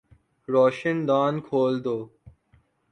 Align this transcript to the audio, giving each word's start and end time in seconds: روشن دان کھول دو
روشن 0.47 0.97
دان 1.07 1.33
کھول 1.45 1.73
دو 1.85 1.97